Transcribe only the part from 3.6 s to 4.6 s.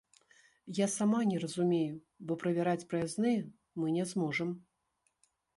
мы не зможам.